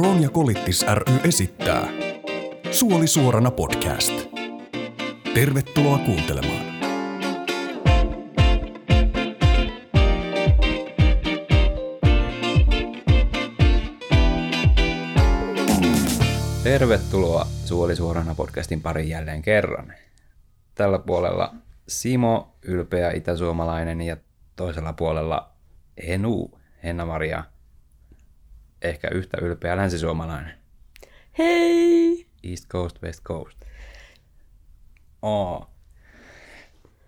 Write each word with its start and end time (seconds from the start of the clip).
Kroon 0.00 0.22
ja 0.22 0.30
Kolittis 0.30 0.86
ry 0.94 1.14
esittää 1.24 1.88
Suoli 2.70 3.06
suorana 3.06 3.50
podcast. 3.50 4.12
Tervetuloa 5.34 5.98
kuuntelemaan. 5.98 6.64
Tervetuloa 16.62 17.46
Suoli 17.64 17.96
suorana 17.96 18.34
podcastin 18.34 18.82
pariin 18.82 19.08
jälleen 19.08 19.42
kerran. 19.42 19.92
Tällä 20.74 20.98
puolella 20.98 21.54
Simo, 21.88 22.56
ylpeä 22.62 23.10
itäsuomalainen 23.10 24.00
ja 24.00 24.16
toisella 24.56 24.92
puolella 24.92 25.52
Enu, 25.96 26.50
Henna-Maria, 26.84 27.44
ehkä 28.82 29.08
yhtä 29.08 29.38
ylpeä 29.42 29.76
länsisuomalainen. 29.76 30.54
Hei! 31.38 32.26
East 32.42 32.68
Coast, 32.68 33.02
West 33.02 33.22
Coast. 33.22 33.58
Oo. 35.22 35.70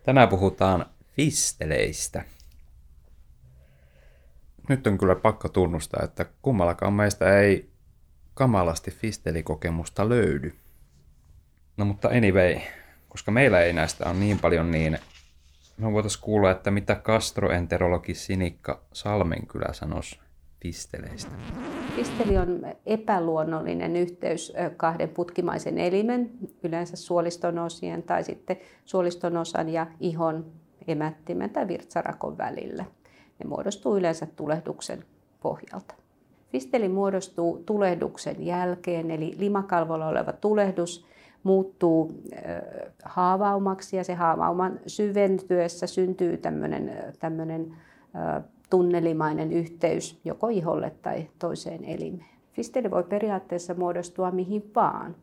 Tänään 0.02 0.28
puhutaan 0.28 0.86
fisteleistä. 1.16 2.24
Nyt 4.68 4.86
on 4.86 4.98
kyllä 4.98 5.14
pakko 5.14 5.48
tunnustaa, 5.48 6.04
että 6.04 6.26
kummallakaan 6.42 6.92
meistä 6.92 7.40
ei 7.40 7.70
kamalasti 8.34 8.90
fistelikokemusta 8.90 10.08
löydy. 10.08 10.54
No 11.76 11.84
mutta 11.84 12.08
anyway, 12.08 12.60
koska 13.08 13.30
meillä 13.30 13.60
ei 13.60 13.72
näistä 13.72 14.04
ole 14.08 14.14
niin 14.14 14.38
paljon, 14.38 14.70
niin 14.70 14.98
me 15.76 15.92
voitaisiin 15.92 16.22
kuulla, 16.22 16.50
että 16.50 16.70
mitä 16.70 16.94
gastroenterologi 16.94 18.14
Sinikka 18.14 18.84
Salmenkylä 18.92 19.72
sanoisi 19.72 20.20
pisteleistä. 20.62 21.30
Pisteli 21.96 22.38
on 22.38 22.60
epäluonnollinen 22.86 23.96
yhteys 23.96 24.52
kahden 24.76 25.08
putkimaisen 25.08 25.78
elimen, 25.78 26.30
yleensä 26.62 26.96
suoliston 26.96 27.58
osien 27.58 28.02
tai 28.02 28.24
sitten 28.24 28.56
suoliston 28.84 29.36
osan 29.36 29.68
ja 29.68 29.86
ihon 30.00 30.46
emättimen 30.86 31.50
tai 31.50 31.68
virtsarakon 31.68 32.38
välillä. 32.38 32.84
Ne 33.38 33.48
muodostuu 33.48 33.96
yleensä 33.96 34.26
tulehduksen 34.36 35.04
pohjalta. 35.40 35.94
Fisteli 36.52 36.88
muodostuu 36.88 37.62
tulehduksen 37.66 38.46
jälkeen, 38.46 39.10
eli 39.10 39.34
limakalvolla 39.38 40.08
oleva 40.08 40.32
tulehdus 40.32 41.06
muuttuu 41.42 42.22
haavaumaksi 43.04 43.96
ja 43.96 44.04
se 44.04 44.14
haavauman 44.14 44.80
syventyessä 44.86 45.86
syntyy 45.86 46.36
tämmöinen 47.20 47.76
tunnelimainen 48.72 49.52
yhteys 49.52 50.20
joko 50.24 50.48
iholle 50.48 50.92
tai 51.02 51.28
toiseen 51.38 51.84
elimeen. 51.84 52.30
Fisteli 52.52 52.90
voi 52.90 53.02
periaatteessa 53.04 53.74
muodostua 53.74 54.30
mihin 54.30 54.70
vaan. 54.74 55.16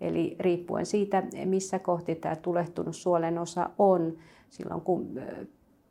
Eli 0.00 0.36
riippuen 0.40 0.86
siitä, 0.86 1.22
missä 1.44 1.78
kohti 1.78 2.14
tämä 2.14 2.36
tulehtunut 2.36 2.96
suolen 2.96 3.38
osa 3.38 3.70
on, 3.78 4.12
silloin 4.50 4.80
kun 4.80 5.20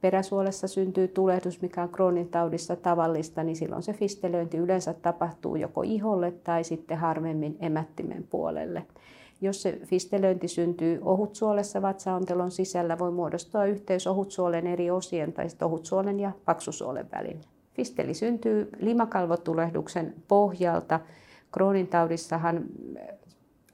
peräsuolessa 0.02 0.67
syntyy 0.67 1.08
tulehdus, 1.08 1.62
mikä 1.62 1.84
on 1.84 1.89
Crohnin 1.89 2.30
taudissa 2.30 2.76
tavallista, 2.76 3.44
niin 3.44 3.56
silloin 3.56 3.84
se 3.84 3.94
fistelöinti 3.94 4.58
yleensä 4.58 4.94
tapahtuu 4.94 5.56
joko 5.56 5.82
iholle 5.82 6.32
tai 6.32 6.64
sitten 6.64 6.98
harvemmin 6.98 7.58
emättimen 7.59 8.28
puolelle. 8.30 8.86
Jos 9.42 9.61
se 9.61 9.80
fistelöinti 9.86 10.47
syntyy 10.47 11.00
ohutsuolessa 11.02 11.81
vatsaontelon 11.81 12.52
sisällä, 12.52 13.00
voi 13.00 13.11
muodostua 13.11 13.66
yhteys 13.66 14.08
ohutsuolen 14.08 14.67
eri 14.67 14.92
osien 14.92 15.33
tai 15.33 15.48
ohutsuolen 15.61 16.20
ja 16.20 16.31
paksusuolen 16.45 17.09
välillä. 17.11 17.44
Fisteli 17.73 18.14
syntyy 18.14 18.70
limakalvotulehduksen 18.80 20.14
pohjalta. 20.28 21.00
Crohnin 21.53 21.88
taudissahan 21.88 22.66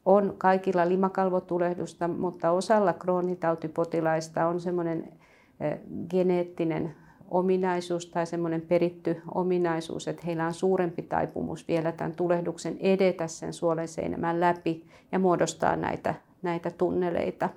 on 0.06 0.36
kaikilla 0.38 0.90
limakalvotulehdusta, 0.90 2.08
mutta 2.08 2.52
osalla 2.52 2.94
Crohnin 2.94 3.38
tautipotilaista 3.38 4.46
on 4.48 4.60
semmoinen 4.60 5.14
eh, 5.60 5.80
geneettinen 6.10 6.96
ominaisuus 7.32 8.06
tai 8.06 8.26
semmoinen 8.26 8.62
peritty 8.62 9.22
ominaisuus, 9.36 10.08
että 10.08 10.22
heillä 10.26 10.46
on 10.46 10.54
suurempi 10.54 11.02
taipumus 11.02 11.68
vielä 11.68 11.92
tämän 11.92 12.16
tulehduksen 12.16 12.78
edetä 12.80 13.28
sen 13.28 13.54
suolen 13.54 13.88
seinämän 13.88 14.40
läpi 14.40 14.86
ja 15.12 15.20
muodostaa 15.20 15.76
näitä, 15.76 16.16
näitä 16.42 16.72
tunneleita. 16.72 17.50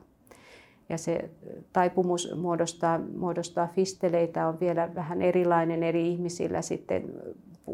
Ja 0.89 0.99
se 0.99 1.31
taipumus 1.73 2.35
muodostaa, 2.37 3.01
muodostaa 3.17 3.67
fisteleitä 3.67 4.49
on 4.49 4.61
vielä 4.61 4.95
vähän 4.95 5.23
erilainen 5.23 5.83
eri 5.83 6.09
ihmisillä 6.09 6.63
sitten, 6.63 7.05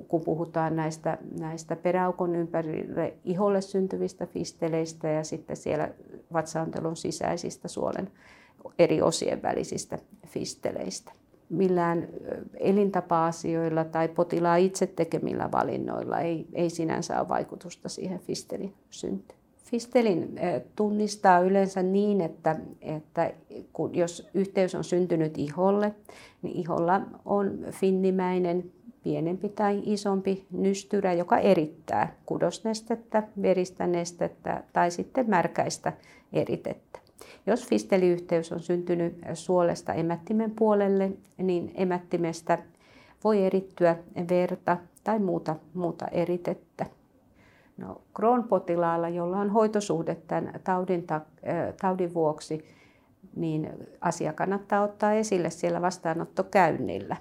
kun 0.08 0.20
puhutaan 0.20 0.76
näistä, 0.76 1.18
näistä 1.40 1.76
peräaukon 1.76 2.36
ympärille 2.36 3.14
iholle 3.24 3.60
syntyvistä 3.60 4.26
fisteleistä 4.26 5.08
ja 5.08 5.24
sitten 5.24 5.56
siellä 5.56 5.88
vatsaantelun 6.32 6.96
sisäisistä 6.96 7.68
suolen 7.68 8.10
eri 8.78 9.02
osien 9.02 9.42
välisistä 9.42 9.98
fisteleistä 10.26 11.12
millään 11.48 12.08
elintapa-asioilla 12.54 13.84
tai 13.84 14.08
potilaan 14.08 14.60
itse 14.60 14.86
tekemillä 14.86 15.52
valinnoilla 15.52 16.20
ei, 16.20 16.46
ei 16.52 16.70
sinänsä 16.70 17.20
ole 17.20 17.28
vaikutusta 17.28 17.88
siihen 17.88 18.18
fistelin 18.18 18.74
syntyyn. 18.90 19.38
Fistelin 19.64 20.40
tunnistaa 20.76 21.40
yleensä 21.40 21.82
niin, 21.82 22.20
että, 22.20 22.56
että 22.80 23.32
kun, 23.72 23.94
jos 23.94 24.28
yhteys 24.34 24.74
on 24.74 24.84
syntynyt 24.84 25.38
iholle, 25.38 25.94
niin 26.42 26.56
iholla 26.56 27.00
on 27.24 27.58
finnimäinen 27.70 28.72
pienempi 29.02 29.48
tai 29.48 29.82
isompi 29.84 30.46
nystyrä, 30.50 31.12
joka 31.12 31.38
erittää 31.38 32.16
kudosnestettä, 32.26 33.22
veristä 33.42 33.86
nestettä 33.86 34.62
tai 34.72 34.90
sitten 34.90 35.30
märkäistä 35.30 35.92
eritettä. 36.32 37.05
Jos 37.46 37.66
fisteliyhteys 37.68 38.52
on 38.52 38.60
syntynyt 38.60 39.18
suolesta 39.34 39.92
emättimen 39.92 40.50
puolelle, 40.50 41.12
niin 41.38 41.72
emättimestä 41.74 42.58
voi 43.24 43.44
erittyä 43.44 43.96
verta 44.28 44.76
tai 45.04 45.18
muuta, 45.18 45.56
muuta 45.74 46.06
eritettä. 46.08 46.86
No, 47.76 48.00
Crohn-potilaalla, 48.18 49.08
jolla 49.08 49.36
on 49.38 49.50
hoitosuhde 49.50 50.14
tämän 50.14 50.60
taudin, 50.64 51.06
taudin 51.80 52.14
vuoksi, 52.14 52.64
niin 53.36 53.70
asia 54.00 54.32
kannattaa 54.32 54.82
ottaa 54.82 55.12
esille 55.12 55.50
siellä 55.50 55.82
vastaanottokäynnillä. 55.82 57.16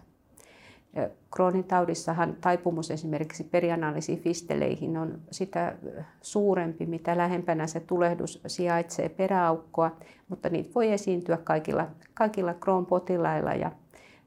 Crohnin 1.36 1.64
taudissahan 1.64 2.38
taipumus 2.42 2.92
esimerkiksi 2.92 3.44
perianaalisiin 3.44 4.20
fisteleihin 4.20 4.98
on 4.98 5.22
sitä 5.32 5.76
suurempi, 6.22 6.86
mitä 6.86 7.18
lähempänä 7.18 7.68
se 7.68 7.80
tulehdus 7.80 8.42
sijaitsee 8.48 9.10
peräaukkoa, 9.10 9.92
mutta 10.28 10.50
niitä 10.50 10.70
voi 10.76 10.92
esiintyä 10.92 11.38
kaikilla, 11.38 11.88
kaikilla 12.14 12.54
Crohn-potilailla 12.54 13.54
ja 13.54 13.72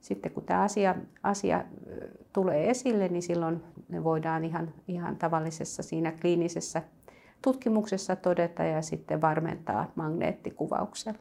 sitten 0.01 0.33
kun 0.33 0.45
tämä 0.45 0.63
asia, 0.63 0.95
asia 1.23 1.65
tulee 2.33 2.71
esille, 2.71 3.09
niin 3.09 3.23
silloin 3.23 3.63
ne 3.89 4.05
voidaan 4.05 4.45
ihan, 4.45 4.75
ihan 4.89 5.17
tavallisessa 5.17 5.83
siinä 5.83 6.13
kliinisessä 6.13 6.83
tutkimuksessa 7.43 8.17
todeta 8.17 8.65
ja 8.65 8.83
sitten 8.83 9.21
varmentaa 9.21 9.93
magneettikuvauksella. 9.95 11.19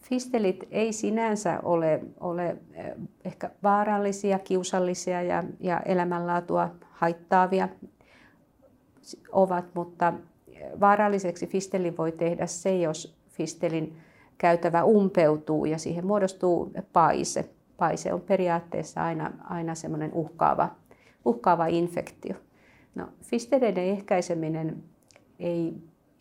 Fistelit 0.00 0.64
ei 0.70 0.92
sinänsä 0.92 1.60
ole, 1.62 2.00
ole 2.20 2.56
eh, 2.72 2.92
ehkä 3.24 3.50
vaarallisia, 3.62 4.38
kiusallisia 4.38 5.22
ja, 5.22 5.44
ja 5.60 5.80
elämänlaatua 5.80 6.70
haittaavia 6.90 7.68
ovat, 9.32 9.64
mutta 9.74 10.12
vaaralliseksi 10.80 11.46
fistelin 11.46 11.96
voi 11.96 12.12
tehdä 12.12 12.46
se, 12.46 12.76
jos 12.76 13.16
fistelin 13.28 13.96
käytävä 14.38 14.84
umpeutuu 14.84 15.64
ja 15.64 15.78
siihen 15.78 16.06
muodostuu 16.06 16.72
paise. 16.92 17.50
Paise 17.76 18.12
on 18.12 18.20
periaatteessa 18.20 19.04
aina, 19.04 19.32
aina 19.44 19.74
semmoinen 19.74 20.12
uhkaava, 20.12 20.70
uhkaava 21.24 21.66
infektio. 21.66 22.34
No, 22.94 23.08
fisteleiden 23.22 23.84
ehkäiseminen 23.84 24.82
ei 25.38 25.74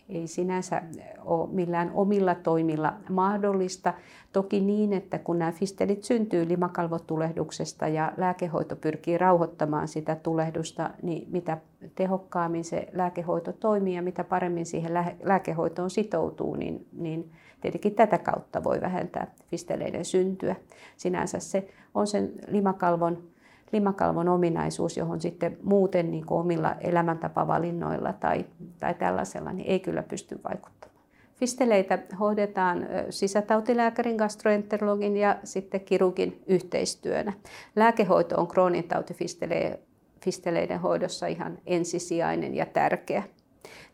ei 0.09 0.27
sinänsä 0.27 0.81
ole 1.25 1.49
millään 1.51 1.91
omilla 1.93 2.35
toimilla 2.35 2.93
mahdollista. 3.09 3.93
Toki 4.33 4.61
niin, 4.61 4.93
että 4.93 5.19
kun 5.19 5.39
nämä 5.39 5.51
fistelit 5.51 6.03
syntyy 6.03 6.47
limakalvotulehduksesta 6.47 7.87
ja 7.87 8.13
lääkehoito 8.17 8.75
pyrkii 8.75 9.17
rauhoittamaan 9.17 9.87
sitä 9.87 10.15
tulehdusta, 10.15 10.89
niin 11.01 11.27
mitä 11.31 11.57
tehokkaammin 11.95 12.63
se 12.63 12.87
lääkehoito 12.93 13.53
toimii 13.53 13.95
ja 13.95 14.01
mitä 14.01 14.23
paremmin 14.23 14.65
siihen 14.65 14.93
lääkehoitoon 15.23 15.89
sitoutuu, 15.89 16.55
niin, 16.55 16.87
niin 16.91 17.31
tietenkin 17.61 17.95
tätä 17.95 18.17
kautta 18.17 18.63
voi 18.63 18.81
vähentää 18.81 19.31
fisteleiden 19.47 20.05
syntyä. 20.05 20.55
Sinänsä 20.97 21.39
se 21.39 21.67
on 21.95 22.07
sen 22.07 22.31
limakalvon 22.47 23.23
limakalvon 23.71 24.29
ominaisuus, 24.29 24.97
johon 24.97 25.21
sitten 25.21 25.57
muuten 25.63 26.11
niin 26.11 26.25
kuin 26.25 26.39
omilla 26.39 26.75
elämäntapavalinnoilla 26.81 28.13
tai, 28.13 28.45
tai 28.79 28.93
tällaisella 28.93 29.53
niin 29.53 29.69
ei 29.69 29.79
kyllä 29.79 30.03
pysty 30.03 30.39
vaikuttamaan. 30.43 30.99
Fisteleitä 31.35 31.99
hoidetaan 32.19 32.87
sisätautilääkärin, 33.09 34.15
gastroenterologin 34.15 35.17
ja 35.17 35.35
sitten 35.43 35.81
kirurgin 35.81 36.43
yhteistyönä. 36.47 37.33
Lääkehoito 37.75 38.41
on 38.41 38.47
tautifisteleen 38.87 39.79
fisteleiden 40.23 40.79
hoidossa 40.79 41.27
ihan 41.27 41.57
ensisijainen 41.65 42.55
ja 42.55 42.65
tärkeä. 42.65 43.23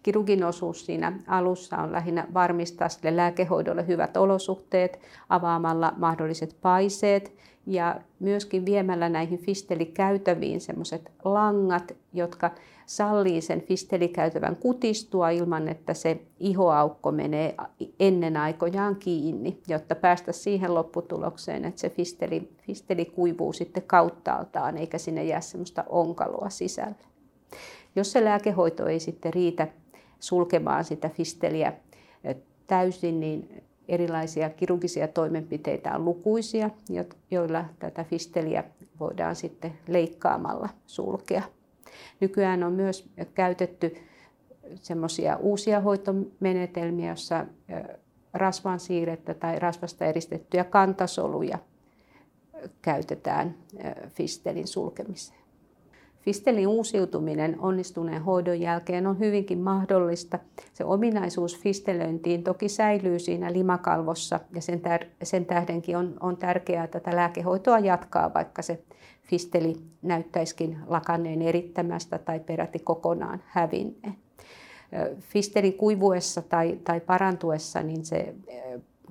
Kirurgin 0.04 0.44
osuus 0.44 0.86
siinä 0.86 1.20
alussa 1.28 1.78
on 1.78 1.92
lähinnä 1.92 2.28
varmistaa 2.34 2.90
sille 2.90 3.16
lääkehoidolle 3.16 3.88
hyvät 3.88 4.18
olosuhteet 4.18 5.00
avaamalla 5.30 5.94
mahdolliset 5.98 6.56
paiseet 6.62 7.36
ja 7.68 8.02
myöskin 8.20 8.66
viemällä 8.66 9.10
näihin 9.10 9.40
fistelikäytäviin 9.40 10.62
semmoiset 10.62 11.12
langat, 11.24 11.96
jotka 12.14 12.52
sallii 12.86 13.42
sen 13.42 13.62
fistelikäytävän 13.62 14.56
kutistua 14.56 15.30
ilman, 15.30 15.68
että 15.68 15.94
se 15.94 16.22
ihoaukko 16.40 17.12
menee 17.12 17.56
ennen 18.00 18.38
aikojaan 18.38 18.96
kiinni, 18.96 19.62
jotta 19.68 19.96
päästä 19.96 20.32
siihen 20.32 20.74
lopputulokseen, 20.74 21.66
että 21.66 21.82
se 21.82 21.90
fisteli, 21.90 22.50
fisteli 22.62 23.06
kuivuu 23.06 23.54
sitten 23.54 23.84
kauttaaltaan 23.84 24.78
eikä 24.78 24.98
sinne 24.98 25.24
jää 25.24 25.42
semmoista 25.42 25.84
onkaloa 25.90 26.50
sisälle. 26.50 27.06
Jos 27.96 28.12
se 28.12 28.26
lääkehoito 28.26 28.88
ei 28.88 29.00
sitten 29.00 29.34
riitä 29.34 29.68
sulkemaan 30.20 30.84
sitä 30.84 31.10
fisteliä 31.10 31.74
täysin, 32.68 33.20
niin 33.20 33.64
erilaisia 33.88 34.50
kirurgisia 34.50 35.08
toimenpiteitä 35.08 35.96
on 35.96 36.06
lukuisia, 36.06 36.70
joilla 37.32 37.66
tätä 37.80 38.04
fisteliä 38.04 38.64
voidaan 39.00 39.36
sitten 39.36 39.74
leikkaamalla 39.88 40.70
sulkea. 40.86 41.44
Nykyään 42.20 42.64
on 42.64 42.74
myös 42.74 43.10
käytetty 43.34 43.96
semmoisia 44.76 45.38
uusia 45.38 45.80
hoitomenetelmiä, 45.80 47.08
joissa 47.08 47.46
rasvan 48.34 48.80
siirrettä 48.80 49.34
tai 49.34 49.60
rasvasta 49.60 50.06
eristettyjä 50.06 50.64
kantasoluja 50.64 51.60
käytetään 52.82 53.56
fistelin 54.10 54.68
sulkemiseen. 54.68 55.45
Fistelin 56.26 56.68
uusiutuminen 56.68 57.60
onnistuneen 57.60 58.22
hoidon 58.22 58.60
jälkeen 58.60 59.08
on 59.08 59.20
hyvinkin 59.20 59.60
mahdollista. 59.60 60.40
Se 60.74 60.86
ominaisuus 60.86 61.60
fistelöintiin 61.60 62.44
toki 62.44 62.70
säilyy 62.70 63.20
siinä 63.20 63.54
limakalvossa 63.54 64.40
ja 64.56 64.62
sen, 64.62 64.82
tär- 64.82 65.08
sen 65.24 65.46
tähdenkin 65.46 65.98
on, 65.98 66.14
on 66.20 66.38
tärkeää 66.38 66.88
tätä 66.88 67.16
lääkehoitoa 67.16 67.80
jatkaa, 67.80 68.34
vaikka 68.34 68.62
se 68.62 68.84
fisteli 69.24 69.76
näyttäisikin 70.02 70.78
lakanneen 70.88 71.42
erittämästä 71.42 72.18
tai 72.18 72.40
peräti 72.40 72.80
kokonaan 72.80 73.44
hävinneen. 73.46 74.16
Fistelin 75.20 75.74
kuivuessa 75.74 76.42
tai, 76.42 76.80
tai 76.84 77.00
parantuessa 77.00 77.82
niin 77.82 78.06
se 78.06 78.36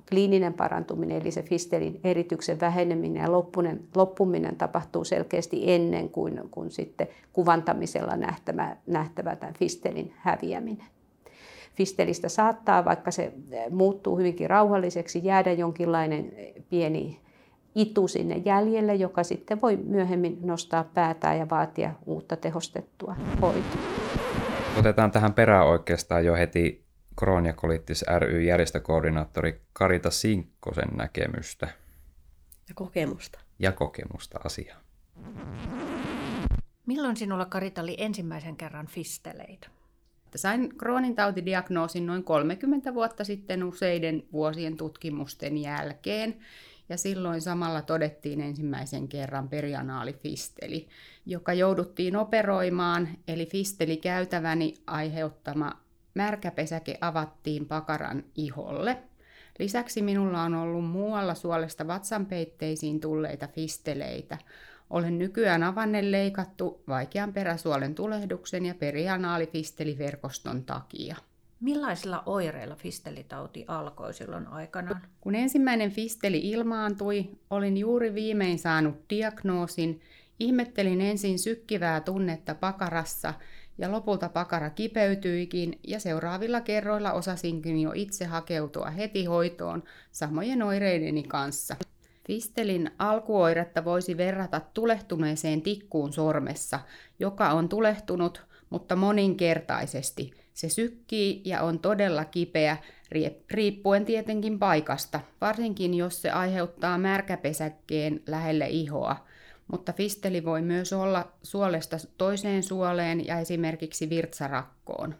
kliininen 0.09 0.53
parantuminen, 0.53 1.21
eli 1.21 1.31
se 1.31 1.41
fistelin 1.41 1.99
erityksen 2.03 2.59
väheneminen 2.59 3.23
ja 3.23 3.31
loppuminen, 3.31 3.79
loppuminen 3.95 4.55
tapahtuu 4.55 5.03
selkeästi 5.03 5.73
ennen 5.73 6.09
kuin, 6.09 6.41
kuin 6.51 6.71
sitten 6.71 7.07
kuvantamisella 7.33 8.15
nähtävä, 8.15 8.77
nähtävä 8.87 9.35
tämän 9.35 9.53
fistelin 9.53 10.13
häviäminen. 10.17 10.87
Fistelistä 11.75 12.29
saattaa, 12.29 12.85
vaikka 12.85 13.11
se 13.11 13.33
muuttuu 13.69 14.17
hyvinkin 14.17 14.49
rauhalliseksi, 14.49 15.21
jäädä 15.23 15.51
jonkinlainen 15.51 16.31
pieni 16.69 17.19
itu 17.75 18.07
sinne 18.07 18.41
jäljelle, 18.45 18.95
joka 18.95 19.23
sitten 19.23 19.61
voi 19.61 19.77
myöhemmin 19.77 20.37
nostaa 20.41 20.83
päätään 20.83 21.37
ja 21.37 21.49
vaatia 21.49 21.91
uutta 22.05 22.35
tehostettua 22.35 23.15
hoitoa. 23.41 23.81
Otetaan 24.79 25.11
tähän 25.11 25.33
perään 25.33 25.67
oikeastaan 25.67 26.25
jo 26.25 26.33
heti 26.33 26.84
Krooniakoliittis 27.15 28.05
ry 28.19 28.41
järjestökoordinaattori 28.41 29.61
Karita 29.73 30.11
Sinkkosen 30.11 30.89
näkemystä. 30.97 31.67
Ja 32.69 32.75
kokemusta. 32.75 33.39
Ja 33.59 33.71
kokemusta 33.71 34.39
asiaa. 34.43 34.77
Milloin 36.85 37.17
sinulla 37.17 37.45
Karita 37.45 37.81
oli 37.81 37.95
ensimmäisen 37.99 38.55
kerran 38.55 38.87
fisteleitä? 38.87 39.67
Sain 40.35 40.77
Kroonin 40.77 41.15
tautidiagnoosin 41.15 42.05
noin 42.05 42.23
30 42.23 42.93
vuotta 42.93 43.23
sitten 43.23 43.63
useiden 43.63 44.23
vuosien 44.33 44.77
tutkimusten 44.77 45.57
jälkeen. 45.57 46.39
Ja 46.89 46.97
silloin 46.97 47.41
samalla 47.41 47.81
todettiin 47.81 48.41
ensimmäisen 48.41 49.07
kerran 49.07 49.49
perianaalifisteli, 49.49 50.87
joka 51.25 51.53
jouduttiin 51.53 52.15
operoimaan, 52.15 53.09
eli 53.27 53.45
fisteli 53.45 53.97
käytäväni 53.97 54.73
aiheuttama 54.87 55.84
märkäpesäke 56.15 56.97
avattiin 57.01 57.65
pakaran 57.65 58.23
iholle. 58.35 58.97
Lisäksi 59.59 60.01
minulla 60.01 60.41
on 60.41 60.55
ollut 60.55 60.85
muualla 60.85 61.35
suolesta 61.35 61.87
vatsanpeitteisiin 61.87 62.99
tulleita 62.99 63.47
fisteleitä. 63.47 64.37
Olen 64.89 65.19
nykyään 65.19 65.63
avanne 65.63 66.11
leikattu 66.11 66.83
vaikean 66.87 67.33
peräsuolen 67.33 67.95
tulehduksen 67.95 68.65
ja 68.65 68.75
perianaalifisteliverkoston 68.75 70.63
takia. 70.63 71.15
Millaisilla 71.59 72.23
oireilla 72.25 72.75
fistelitauti 72.75 73.65
alkoi 73.67 74.13
silloin 74.13 74.47
aikana? 74.47 75.01
Kun 75.21 75.35
ensimmäinen 75.35 75.91
fisteli 75.91 76.39
ilmaantui, 76.49 77.29
olin 77.49 77.77
juuri 77.77 78.13
viimein 78.13 78.59
saanut 78.59 78.95
diagnoosin. 79.09 80.01
Ihmettelin 80.39 81.01
ensin 81.01 81.39
sykkivää 81.39 82.01
tunnetta 82.01 82.55
pakarassa 82.55 83.33
ja 83.77 83.91
lopulta 83.91 84.29
pakara 84.29 84.69
kipeytyikin 84.69 85.79
ja 85.87 85.99
seuraavilla 85.99 86.61
kerroilla 86.61 87.13
osasinkin 87.13 87.79
jo 87.79 87.91
itse 87.95 88.25
hakeutua 88.25 88.89
heti 88.89 89.25
hoitoon 89.25 89.83
samojen 90.11 90.63
oireideni 90.63 91.23
kanssa. 91.23 91.75
Fistelin 92.27 92.91
alkuoiretta 92.99 93.85
voisi 93.85 94.17
verrata 94.17 94.61
tulehtuneeseen 94.73 95.61
tikkuun 95.61 96.13
sormessa, 96.13 96.79
joka 97.19 97.49
on 97.49 97.69
tulehtunut, 97.69 98.45
mutta 98.69 98.95
moninkertaisesti. 98.95 100.31
Se 100.53 100.69
sykkii 100.69 101.41
ja 101.45 101.61
on 101.61 101.79
todella 101.79 102.25
kipeä, 102.25 102.77
riippuen 103.51 104.05
tietenkin 104.05 104.59
paikasta, 104.59 105.19
varsinkin 105.41 105.93
jos 105.93 106.21
se 106.21 106.31
aiheuttaa 106.31 106.97
märkäpesäkkeen 106.97 108.21
lähelle 108.27 108.67
ihoa– 108.67 109.15
mutta 109.71 109.93
fisteli 109.93 110.45
voi 110.45 110.61
myös 110.61 110.93
olla 110.93 111.31
suolesta 111.43 111.97
toiseen 112.17 112.63
suoleen 112.63 113.27
ja 113.27 113.39
esimerkiksi 113.39 114.09
virtsarakkoon. 114.09 115.15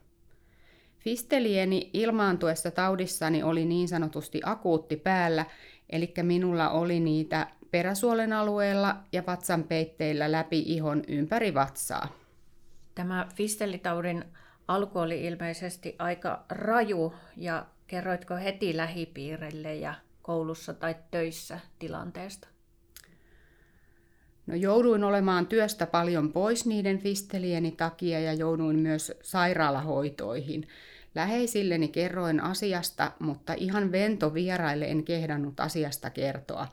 Fistelieni 0.99 1.89
ilmaantuessa 1.93 2.71
taudissani 2.71 3.43
oli 3.43 3.65
niin 3.65 3.87
sanotusti 3.87 4.41
akuutti 4.43 4.95
päällä, 4.95 5.45
eli 5.89 6.13
minulla 6.21 6.69
oli 6.69 6.99
niitä 6.99 7.47
peräsuolen 7.71 8.33
alueella 8.33 8.95
ja 9.11 9.23
vatsanpeitteillä 9.27 10.31
läpi 10.31 10.59
ihon 10.59 11.03
ympäri 11.07 11.53
vatsaa. 11.53 12.07
Tämä 12.95 13.27
fistelitaudin 13.35 14.25
alku 14.67 14.99
oli 14.99 15.25
ilmeisesti 15.25 15.95
aika 15.99 16.45
raju 16.49 17.13
ja 17.37 17.65
kerroitko 17.87 18.35
heti 18.35 18.77
lähipiirille 18.77 19.75
ja 19.75 19.93
koulussa 20.21 20.73
tai 20.73 20.95
töissä 21.11 21.59
tilanteesta? 21.79 22.54
No 24.47 24.55
jouduin 24.55 25.03
olemaan 25.03 25.47
työstä 25.47 25.85
paljon 25.85 26.33
pois 26.33 26.65
niiden 26.65 26.99
fistelieni 26.99 27.71
takia 27.71 28.19
ja 28.19 28.33
jouduin 28.33 28.79
myös 28.79 29.11
sairaalahoitoihin. 29.21 30.67
Läheisilleni 31.15 31.87
kerroin 31.87 32.39
asiasta, 32.39 33.11
mutta 33.19 33.53
ihan 33.53 33.91
vento 33.91 34.33
vieraille 34.33 34.85
en 34.85 35.03
kehdannut 35.03 35.59
asiasta 35.59 36.09
kertoa. 36.09 36.67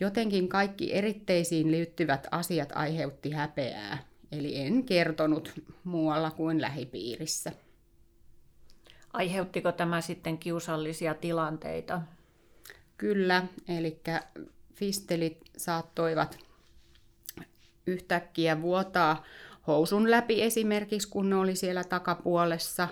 Jotenkin 0.00 0.48
kaikki 0.48 0.94
eritteisiin 0.94 1.70
liittyvät 1.70 2.26
asiat 2.30 2.72
aiheutti 2.74 3.30
häpeää, 3.30 3.98
eli 4.32 4.60
en 4.60 4.84
kertonut 4.84 5.52
muualla 5.84 6.30
kuin 6.30 6.60
lähipiirissä. 6.60 7.52
Aiheuttiko 9.12 9.72
tämä 9.72 10.00
sitten 10.00 10.38
kiusallisia 10.38 11.14
tilanteita? 11.14 12.02
Kyllä, 12.96 13.46
eli 13.68 14.00
fistelit 14.74 15.40
saattoivat 15.56 16.45
yhtäkkiä 17.86 18.62
vuotaa 18.62 19.22
housun 19.66 20.10
läpi 20.10 20.42
esimerkiksi, 20.42 21.08
kun 21.08 21.30
ne 21.30 21.36
oli 21.36 21.56
siellä 21.56 21.84
takapuolessa. 21.84 22.88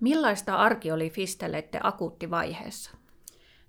Millaista 0.00 0.54
arki 0.54 0.92
oli 0.92 1.10
fisteleiden 1.10 1.86
akuuttivaiheessa? 1.86 2.90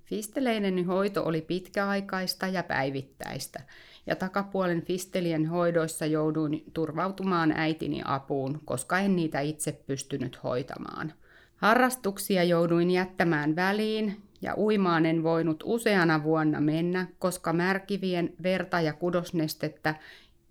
Fisteleiden 0.05 0.85
hoito 0.85 1.23
oli 1.23 1.41
pitkäaikaista 1.41 2.47
ja 2.47 2.63
päivittäistä, 2.63 3.63
ja 4.07 4.15
takapuolen 4.15 4.81
fistelien 4.81 5.45
hoidoissa 5.45 6.05
jouduin 6.05 6.63
turvautumaan 6.73 7.51
äitini 7.51 8.01
apuun, 8.05 8.61
koska 8.65 8.99
en 8.99 9.15
niitä 9.15 9.39
itse 9.39 9.71
pystynyt 9.71 10.43
hoitamaan. 10.43 11.13
Harrastuksia 11.55 12.43
jouduin 12.43 12.91
jättämään 12.91 13.55
väliin, 13.55 14.21
ja 14.41 14.53
uimaan 14.57 15.05
en 15.05 15.23
voinut 15.23 15.63
useana 15.65 16.23
vuonna 16.23 16.61
mennä, 16.61 17.07
koska 17.19 17.53
märkivien 17.53 18.33
verta- 18.43 18.81
ja 18.81 18.93
kudosnestettä 18.93 19.95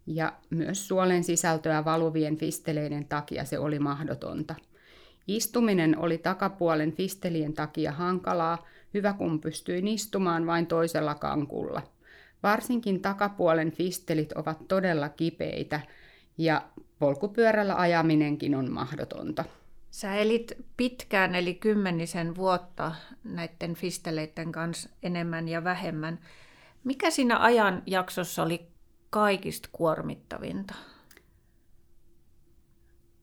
ja 0.07 0.33
myös 0.51 0.89
suolen 0.89 1.25
sisältöä 1.25 1.85
valuvien 1.85 2.37
fisteleiden 2.37 3.05
takia 3.05 3.45
se 3.45 3.59
oli 3.59 3.79
mahdotonta. 3.79 4.55
Istuminen 5.29 5.99
oli 5.99 6.19
takapuolen 6.19 6.93
fistelien 6.93 7.53
takia 7.53 7.93
hankalaa, 7.93 8.67
hyvä 8.95 9.13
kun 9.13 9.41
pystyin 9.41 9.89
istumaan 9.89 10.47
vain 10.47 10.67
toisella 10.67 11.15
kankulla. 11.15 11.83
Varsinkin 12.43 13.01
takapuolen 13.01 13.73
fistelit 13.73 14.33
ovat 14.33 14.69
todella 14.69 15.09
kipeitä, 15.09 15.81
ja 16.39 16.63
polkupyörällä 16.99 17.75
ajaminenkin 17.75 18.55
on 18.55 18.71
mahdotonta. 18.71 19.45
Sä 19.91 20.15
elit 20.15 20.53
pitkään, 20.77 21.35
eli 21.35 21.55
kymmenisen 21.55 22.37
vuotta 22.37 22.95
näiden 23.25 23.75
fisteleiden 23.75 24.53
kanssa 24.53 24.89
enemmän 25.03 25.49
ja 25.49 25.65
vähemmän. 25.65 26.19
Mikä 26.85 27.11
siinä 27.11 27.39
ajan 27.39 27.83
jaksossa 27.87 28.43
oli 28.43 28.67
kaikista 29.15 29.69
kuormittavinta? 29.73 30.75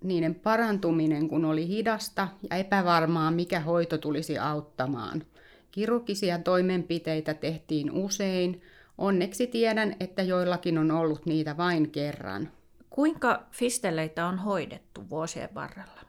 Niiden 0.03 0.35
parantuminen, 0.35 1.27
kun 1.27 1.45
oli 1.45 1.67
hidasta 1.67 2.27
ja 2.49 2.57
epävarmaa, 2.57 3.31
mikä 3.31 3.59
hoito 3.59 3.97
tulisi 3.97 4.37
auttamaan. 4.37 5.23
Kirurgisia 5.71 6.39
toimenpiteitä 6.39 7.33
tehtiin 7.33 7.91
usein. 7.91 8.61
Onneksi 8.97 9.47
tiedän, 9.47 9.95
että 9.99 10.21
joillakin 10.21 10.77
on 10.77 10.91
ollut 10.91 11.25
niitä 11.25 11.57
vain 11.57 11.91
kerran. 11.91 12.51
Kuinka 12.89 13.43
fisteleitä 13.51 14.27
on 14.27 14.39
hoidettu 14.39 15.09
vuosien 15.09 15.49
varrella? 15.55 16.00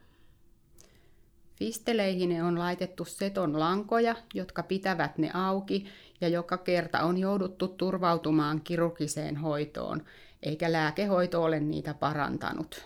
Fisteleihin 1.63 2.45
on 2.45 2.59
laitettu 2.59 3.05
seton 3.05 3.61
lankoja, 3.61 4.17
jotka 4.35 4.63
pitävät 4.63 5.19
ne 5.19 5.31
auki, 5.35 5.87
ja 6.21 6.29
joka 6.29 6.59
kerta 6.59 7.01
on 7.01 7.19
jouduttu 7.19 7.69
turvautumaan 7.69 8.61
kirurgiseen 8.61 9.37
hoitoon, 9.37 10.05
eikä 10.43 10.73
lääkehoito 10.73 11.43
ole 11.43 11.61
niitä 11.61 11.95
parantanut. 11.95 12.85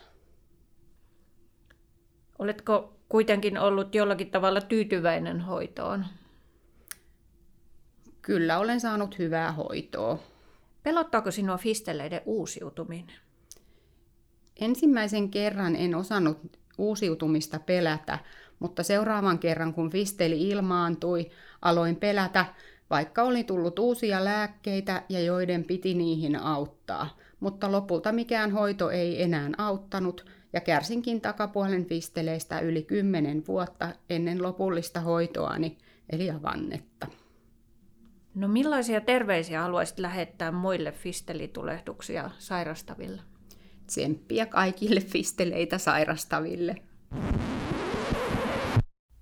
Oletko 2.39 2.97
kuitenkin 3.09 3.59
ollut 3.59 3.95
jollakin 3.95 4.31
tavalla 4.31 4.61
tyytyväinen 4.61 5.41
hoitoon? 5.41 6.05
Kyllä 8.23 8.59
olen 8.59 8.81
saanut 8.81 9.19
hyvää 9.19 9.53
hoitoa. 9.53 10.19
Pelottaako 10.83 11.31
sinua 11.31 11.57
fisteleiden 11.57 12.21
uusiutuminen? 12.25 13.17
Ensimmäisen 14.61 15.31
kerran 15.31 15.77
en 15.77 15.95
osannut 15.95 16.39
uusiutumista 16.79 17.59
pelätä, 17.59 18.19
mutta 18.59 18.83
seuraavan 18.83 19.39
kerran 19.39 19.75
kun 19.75 19.91
fisteli 19.91 20.49
ilmaantui, 20.49 21.31
aloin 21.63 21.97
pelätä, 21.97 22.47
vaikka 22.91 23.23
oli 23.23 23.45
tullut 23.45 23.79
uusia 23.79 24.25
lääkkeitä 24.25 25.03
ja 25.09 25.21
joiden 25.21 25.65
piti 25.65 25.95
niihin 25.95 26.37
auttaa. 26.37 27.17
Mutta 27.41 27.73
lopulta 27.73 28.13
mikään 28.13 28.53
hoito 28.53 28.91
ei 28.91 29.23
enää 29.23 29.51
auttanut 29.59 30.25
ja 30.53 30.61
kärsinkin 30.61 31.21
takapuolen 31.21 31.87
fisteleistä 31.87 32.61
yli 32.61 32.83
kymmenen 32.83 33.45
vuotta 33.49 33.89
ennen 34.11 34.43
lopullista 34.43 35.01
hoitoani, 35.01 35.79
eli 36.11 36.31
avannetta. 36.31 37.07
No 38.35 38.49
millaisia 38.49 39.01
terveisiä 39.01 39.63
haluaisit 39.63 39.99
lähettää 39.99 40.53
muille 40.53 40.93
fistelitulehduksia 40.93 42.31
sairastaville? 42.39 43.23
Tsemppiä 43.87 44.47
kaikille 44.47 45.01
fisteleitä 45.01 45.79
sairastaville. 45.79 46.77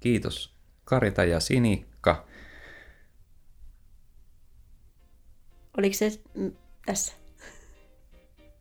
Kiitos 0.05 0.55
Karita 0.85 1.25
ja 1.25 1.41
Sinikka. 1.41 2.27
Oliko 5.79 5.95
se 5.95 6.21
tässä? 6.87 7.13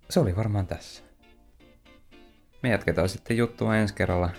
Se 0.10 0.20
oli 0.20 0.36
varmaan 0.36 0.68
tässä. 0.68 1.04
Me 2.62 2.70
jatketaan 2.70 3.10
sitten 3.10 3.38
juttua 3.38 3.78
ensi 3.78 3.94
kerralla. 3.94 4.30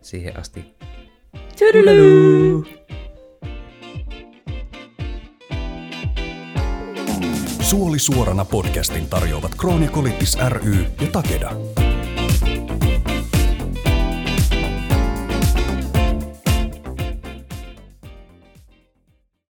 Siihen 0.00 0.40
asti. 0.40 0.76
Suoli 7.60 7.98
suorana 7.98 8.44
podcastin 8.44 9.08
tarjoavat 9.08 9.54
Kroonikolitis 9.54 10.38
ry 10.48 10.82
ja 11.00 11.10
Takeda. 11.12 11.52